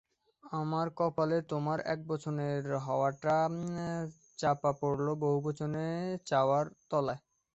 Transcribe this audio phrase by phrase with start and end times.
[0.53, 3.37] আমার কপালে তোমার একবচনের চাওয়াটা
[4.39, 7.21] চাপা পড়ল বহুবচনের চাওয়ার তলায়।